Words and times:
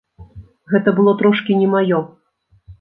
Гэта 0.71 0.89
было 1.01 1.15
трошкі 1.21 1.61
не 1.61 1.71
маё. 1.77 2.05